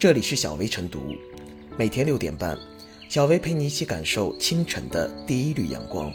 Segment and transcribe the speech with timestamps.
[0.00, 1.14] 这里是小薇晨读，
[1.76, 2.58] 每天六点半，
[3.10, 6.10] 小薇陪你一起感受清晨的第一缕阳光。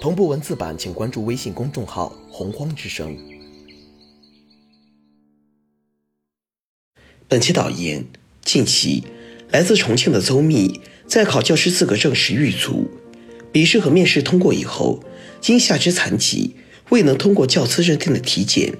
[0.00, 3.18] 同步文字版，请关注微信公众号“洪荒之声”。
[7.26, 8.06] 本期导言：
[8.44, 9.02] 近期，
[9.50, 12.88] 来自重庆的邹密在考教师资格证时遇阻，
[13.50, 15.02] 笔试和面试通过以后，
[15.48, 16.54] 因下肢残疾
[16.90, 18.78] 未能通过教资认定的体检。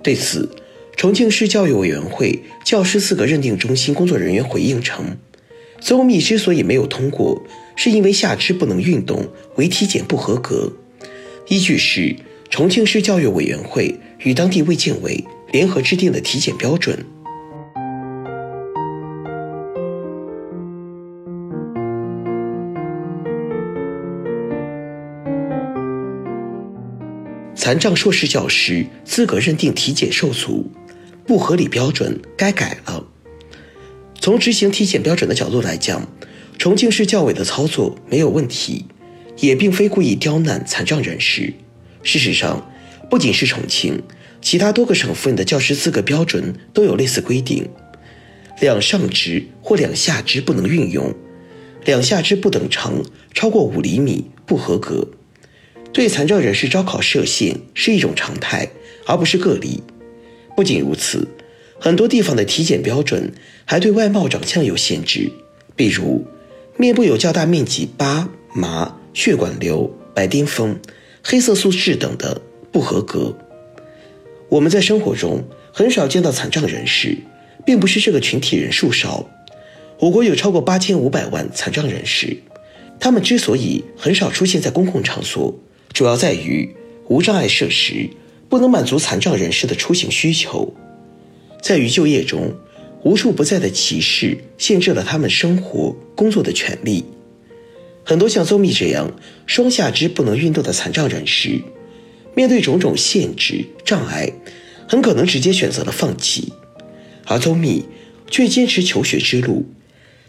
[0.00, 0.48] 对此，
[1.00, 5.16] 重庆市教育委员会教师资格认定中心工作人员回应称，
[5.80, 7.42] 邹密之所以没有通过，
[7.74, 10.70] 是因为下肢不能运动，为体检不合格。
[11.48, 12.14] 依据是
[12.50, 17.02] 重庆市教育委员会与当地卫健委联合制定的体检标准。
[27.54, 30.70] 残障硕士教师资格认定体检受阻，
[31.30, 33.06] 不合理标准该改了。
[34.20, 36.08] 从执行体检标准的角度来讲，
[36.58, 38.86] 重庆市教委的操作没有问题，
[39.38, 41.54] 也并非故意刁难残障人士。
[42.02, 42.68] 事实上，
[43.08, 44.02] 不仅是重庆，
[44.42, 47.68] 其他多个省份的教师资格标准都有类似规定：
[48.58, 51.14] 两上肢或两下肢不能运用，
[51.84, 55.06] 两下肢不等长超过五厘米不合格。
[55.92, 58.68] 对残障人士招考设限是一种常态，
[59.06, 59.80] 而不是个例。
[60.60, 61.26] 不仅如此，
[61.78, 63.32] 很多地方的体检标准
[63.64, 65.32] 还对外貌长相有限制，
[65.74, 66.22] 比如
[66.76, 70.78] 面部有较大面积疤、麻、血管瘤、白癜风、
[71.24, 72.38] 黑色素痣等的
[72.70, 73.34] 不合格。
[74.50, 77.16] 我们在生活中很少见到残障人士，
[77.64, 79.26] 并不是这个群体人数少。
[79.98, 82.36] 我国有超过八千五百万残障人士，
[82.98, 85.58] 他们之所以很少出现在公共场所，
[85.94, 86.68] 主要在于
[87.08, 88.10] 无障碍设施
[88.50, 90.74] 不能满足残障人士的出行需求，
[91.62, 92.52] 在于就业中
[93.04, 97.04] 无处不在的歧视限制了他们生活工作的权利。
[98.04, 99.12] 很多像邹密这样
[99.46, 101.62] 双下肢不能运动的残障人士，
[102.34, 104.32] 面对种种限制障碍，
[104.88, 106.52] 很可能直接选择了放弃，
[107.26, 107.84] 而邹密
[108.28, 109.64] 却坚持求学之路，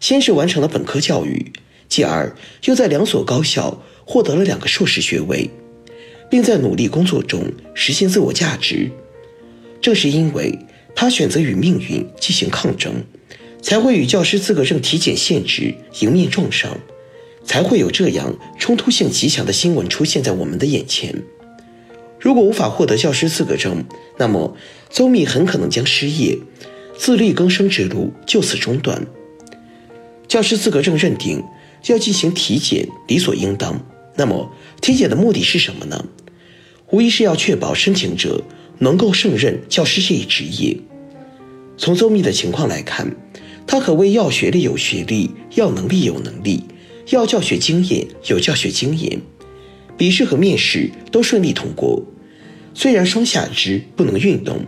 [0.00, 1.52] 先是完成了本科教育，
[1.88, 2.34] 继而
[2.64, 3.82] 又在两所高校。
[4.10, 5.50] 获得了两个硕士学位，
[6.30, 7.42] 并在努力工作中
[7.74, 8.90] 实现自我价值。
[9.80, 10.58] 正是因为
[10.94, 12.92] 他选择与命运进行抗争，
[13.62, 16.76] 才会与教师资格证体检限制迎面撞上，
[17.44, 21.14] 才会有这样冲突性极强的新闻出现在我们的眼前。
[22.18, 23.84] 如果无法获得教师资格证，
[24.18, 24.56] 那么
[24.90, 26.36] 邹密很可能将失业，
[26.96, 29.06] 自力更生之路就此中断。
[30.26, 31.42] 教师资格证认定
[31.86, 33.80] 要进行体检，理所应当。
[34.16, 34.50] 那么，
[34.82, 36.04] 体检的目的是什么呢？
[36.90, 38.42] 无疑是要确保申请者
[38.78, 40.76] 能够胜任教师这一职业。
[41.76, 43.14] 从邹密的情况来看，
[43.66, 46.64] 他可谓要学历有学历，要能力有能力，
[47.10, 49.20] 要教学经验有教学经验，
[49.96, 52.02] 笔试和面试都顺利通过。
[52.74, 54.64] 虽然双下肢不能运动，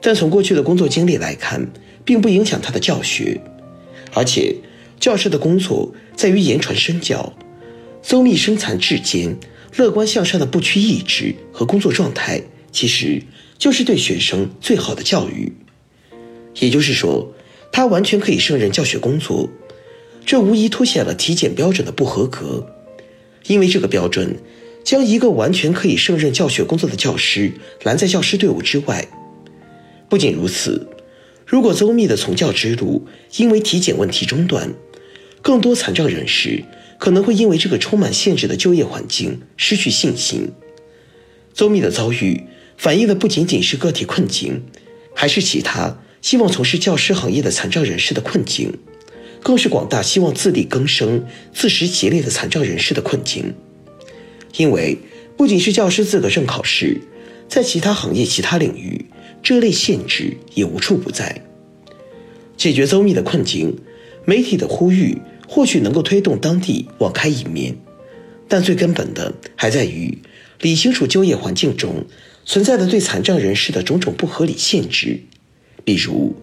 [0.00, 1.70] 但从过去的工作经历来看，
[2.04, 3.40] 并不影响他的教学。
[4.14, 4.56] 而且，
[4.98, 7.32] 教师的工作在于言传身教。
[8.02, 9.36] 邹密身残志坚、
[9.76, 12.42] 乐观向上的不屈意志和工作状态，
[12.72, 13.22] 其实
[13.58, 15.52] 就是对学生最好的教育。
[16.58, 17.32] 也就是说，
[17.72, 19.48] 他完全可以胜任教学工作。
[20.26, 22.66] 这无疑凸显了体检标准的不合格，
[23.46, 24.36] 因为这个标准
[24.84, 27.52] 将一个完全可以胜任教学工作的教师
[27.82, 29.08] 拦在教师队伍之外。
[30.08, 30.88] 不仅如此，
[31.46, 33.06] 如果邹密的从教之路
[33.36, 34.74] 因为体检问题中断，
[35.40, 36.64] 更多残障人士。
[37.00, 40.52] 可能会因为这个充满限制的就业环境失去信心。
[41.54, 42.44] 邹密的遭遇
[42.76, 44.62] 反映的不仅仅是个体困境，
[45.14, 48.78] 还是其他希望从事教师行业的残障人士的困境，
[49.42, 51.24] 更是广大希望自力更生、
[51.54, 53.54] 自食其力的残障人士的困境。
[54.58, 54.98] 因为
[55.38, 57.00] 不仅是教师资格证考试，
[57.48, 59.06] 在其他行业、其他领域，
[59.42, 61.42] 这类限制也无处不在。
[62.58, 63.78] 解决邹密的困境，
[64.26, 65.16] 媒体的呼吁。
[65.52, 67.76] 或许能够推动当地网开一面，
[68.46, 70.16] 但最根本的还在于
[70.60, 72.04] 理清楚就业环境中
[72.44, 75.24] 存在的对残障人士的种种不合理限制。
[75.84, 76.36] 比如，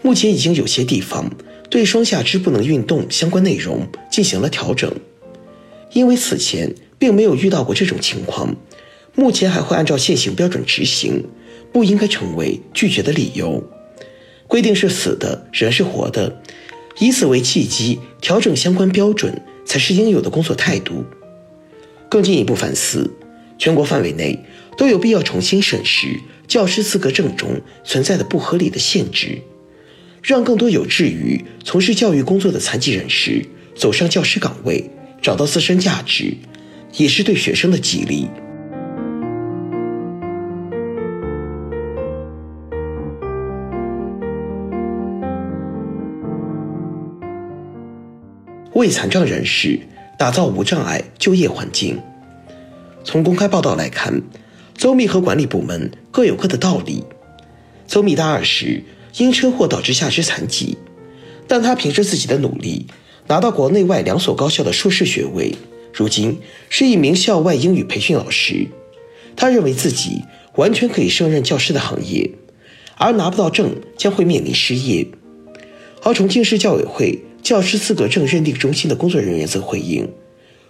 [0.00, 1.30] 目前已经有些地方
[1.68, 4.90] 对双下肢不能运动相关内容进行了调整，
[5.92, 8.56] 因为此前并没有遇到过这种情况，
[9.14, 11.22] 目前还会按照现行标准执行，
[11.70, 13.62] 不应该成为拒绝的理由。
[14.48, 16.40] 规定是死的，人是活的。
[16.98, 21.04] 以此为契机，调整相关标准才是应有的工作态度。
[22.08, 23.12] 更进一步反思，
[23.58, 24.38] 全国范围内
[24.78, 29.42] 都有必要重新审视教师资格证中存在的不合理的限制，
[30.22, 33.44] 让更多有志于从事教育工作的残疾人士
[33.74, 34.88] 走上教师岗位，
[35.20, 36.36] 找到自身价值，
[36.96, 38.28] 也是对学生的激励。
[48.74, 49.78] 为残障人士
[50.18, 52.00] 打造无障碍就业环境。
[53.04, 54.22] 从公开报道来看，
[54.76, 57.04] 邹密和管理部门各有各的道理。
[57.86, 58.82] 邹密大二时
[59.18, 60.76] 因车祸导致下肢残疾，
[61.46, 62.86] 但他凭着自己的努力
[63.28, 65.54] 拿到国内外两所高校的硕士学位，
[65.92, 68.66] 如今是一名校外英语培训老师。
[69.36, 70.22] 他认为自己
[70.56, 72.32] 完全可以胜任教师的行业，
[72.96, 75.06] 而拿不到证将会面临失业。
[76.02, 77.22] 而重庆市教委会。
[77.44, 80.08] 教师资格证认定中心的工作人员则回应，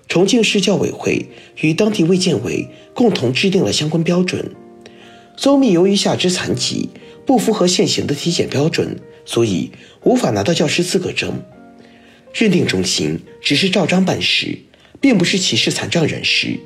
[0.08, 1.28] 重庆市教委会
[1.60, 4.50] 与当地卫健委共同制定了相关标准。
[5.36, 6.88] 邹密由于下肢残疾，
[7.24, 9.70] 不符合现行的体检标准，所以
[10.02, 11.40] 无法拿到教师资格证。
[12.32, 14.58] 认定中心只是照章办事，
[15.00, 16.58] 并不是歧视残障人士。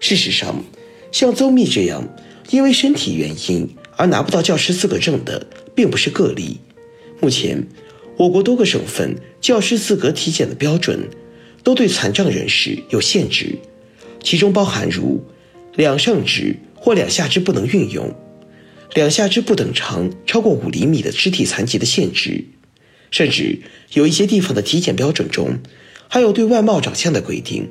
[0.00, 0.62] 事实上，
[1.10, 2.06] 像邹密这样
[2.50, 3.66] 因为身体原因
[3.96, 6.58] 而拿不到教师资格证的，并不是个例。
[7.22, 7.66] 目前。
[8.16, 11.08] 我国多个省份教师资格体检的标准，
[11.62, 13.58] 都对残障人士有限制，
[14.22, 15.22] 其中包含如
[15.74, 18.14] 两上肢或两下肢不能运用、
[18.94, 22.44] 两下肢不等长超过五厘米的肢体残疾的限制，
[23.10, 23.58] 甚至
[23.94, 25.58] 有一些地方的体检标准中，
[26.06, 27.68] 还有对外貌长相的规定。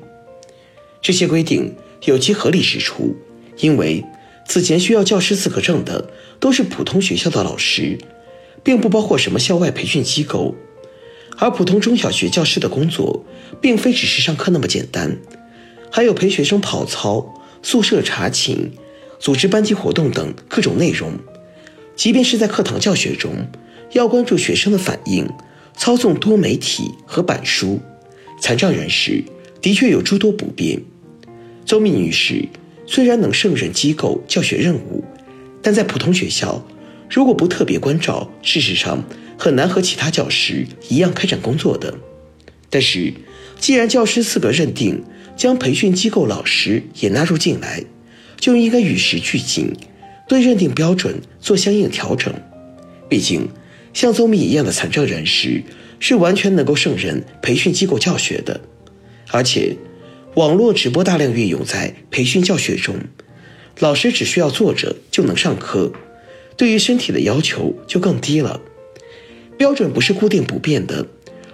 [1.01, 1.73] 这些规定
[2.05, 3.15] 有其合理之处，
[3.59, 4.03] 因为
[4.45, 7.97] 此前需要教师资格证的都是普通学校的老师。
[8.63, 10.55] 并不包括什么校外培训机构，
[11.37, 13.25] 而普通中小学教师的工作，
[13.61, 15.17] 并非只是上课那么简单，
[15.91, 18.71] 还有陪学生跑操、宿舍查寝、
[19.19, 21.11] 组织班级活动等各种内容。
[21.95, 23.31] 即便是在课堂教学中，
[23.91, 25.29] 要关注学生的反应，
[25.75, 27.79] 操纵多媒体和板书，
[28.39, 29.23] 残障人士
[29.61, 30.81] 的确有诸多不便。
[31.65, 32.47] 邹密女士
[32.87, 35.03] 虽然能胜任机构教学任务，
[35.61, 36.65] 但在普通学校。
[37.13, 39.03] 如果不特别关照，事实上
[39.37, 41.93] 很难和其他教师一样开展工作的。
[42.71, 43.13] 但是，
[43.59, 45.03] 既然教师资格认定
[45.37, 47.83] 将培训机构老师也纳入进来，
[48.39, 49.71] 就应该与时俱进，
[50.27, 52.33] 对认定标准做相应调整。
[53.07, 53.47] 毕竟，
[53.93, 55.61] 像邹敏一样的残障人士
[55.99, 58.59] 是完全能够胜任培训机构教学的，
[59.29, 59.77] 而且，
[60.33, 62.95] 网络直播大量运用在培训教学中，
[63.77, 65.93] 老师只需要坐着就能上课。
[66.55, 68.61] 对于身体的要求就更低了，
[69.57, 71.05] 标准不是固定不变的，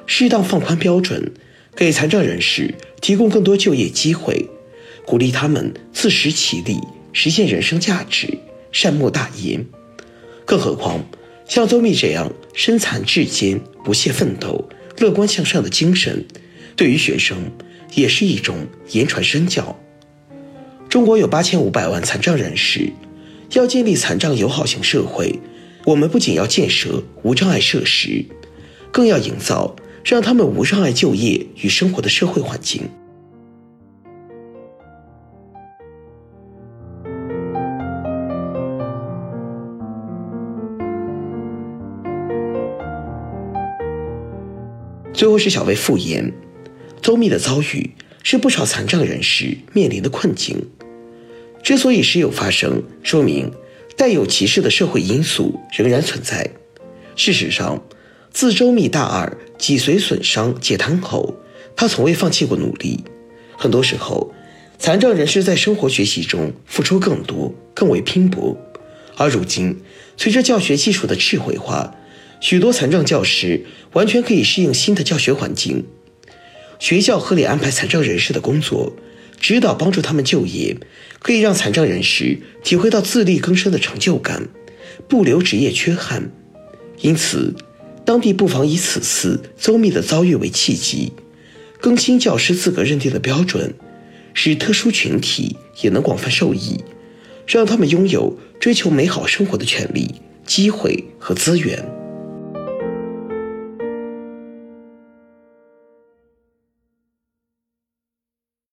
[0.05, 1.31] 适当放宽标准，
[1.75, 4.47] 给残障人士提供更多就业机会，
[5.05, 6.77] 鼓励他们自食其力，
[7.13, 8.37] 实现人生价值，
[8.71, 9.65] 善莫大焉。
[10.45, 11.03] 更何况，
[11.47, 16.25] 像邹密这样身残志坚、不懈奋斗、乐观向上的精神，
[16.75, 17.37] 对于学生
[17.93, 19.79] 也是一种言传身教。
[20.89, 22.91] 中国有八千五百万残障人士。
[23.53, 25.39] 要建立残障友好型社会，
[25.85, 28.23] 我们不仅要建设无障碍设施，
[28.91, 29.75] 更要营造
[30.05, 32.83] 让他们无障碍就业与生活的社会环境。
[45.11, 46.31] 最后是小薇复言，
[47.01, 47.91] 邹密的遭遇
[48.23, 50.69] 是不少残障人士面临的困境。
[51.69, 53.53] 之所以时有发生，说明
[53.95, 56.49] 带有歧视的社会因素仍然存在。
[57.15, 57.79] 事实上，
[58.31, 61.35] 自周密大二脊髓损伤解瘫后，
[61.75, 63.03] 他从未放弃过努力。
[63.55, 64.33] 很多时候，
[64.79, 68.57] 残障人士在生活学习中付出更多，更为拼搏。
[69.15, 69.79] 而如今，
[70.17, 71.93] 随着教学技术的智慧化，
[72.39, 75.85] 许多残障教师完全可以适应新的教学环境。
[76.79, 78.91] 学校合理安排残障人士的工作。
[79.39, 80.77] 指导帮助他们就业，
[81.19, 84.49] 可以让残障人士体会到自力更生的成就感，
[85.07, 86.31] 不留职业缺憾。
[87.01, 87.55] 因此，
[88.05, 91.13] 当地不妨以此次邹密的遭遇为契机，
[91.79, 93.73] 更新教师资格认定的标准，
[94.33, 96.83] 使特殊群体也能广泛受益，
[97.47, 100.15] 让他们拥有追求美好生活的权利、
[100.45, 101.98] 机会和资源。